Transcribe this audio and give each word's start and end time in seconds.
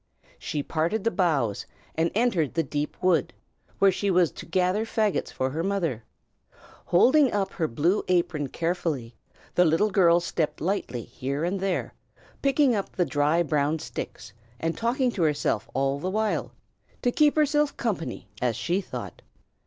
She 0.39 0.63
parted 0.63 1.03
the 1.03 1.11
boughs, 1.11 1.63
and 1.93 2.09
entered 2.15 2.55
the 2.55 2.63
deep 2.63 2.97
wood, 3.03 3.31
where 3.77 3.91
she 3.91 4.09
was 4.09 4.31
to 4.31 4.47
gather 4.47 4.83
faggots 4.83 5.31
for 5.31 5.51
her 5.51 5.61
mother. 5.61 6.03
Holding 6.85 7.31
up 7.31 7.53
her 7.53 7.67
blue 7.67 8.03
apron 8.07 8.49
carefully, 8.49 9.13
the 9.53 9.63
little 9.63 9.91
girl 9.91 10.19
stepped 10.19 10.59
lightly 10.59 11.03
here 11.03 11.43
and 11.43 11.59
there, 11.59 11.93
picking 12.41 12.73
up 12.73 12.91
the 12.95 13.05
dry 13.05 13.43
brown 13.43 13.77
sticks, 13.77 14.33
and 14.59 14.75
talking 14.75 15.11
to 15.11 15.21
herself 15.21 15.69
all 15.75 15.99
the 15.99 16.09
while, 16.09 16.51
to 17.03 17.11
keep 17.11 17.35
herself 17.35 17.77
company, 17.77 18.27
as 18.41 18.55
she 18.55 18.81
thought. 18.81 19.21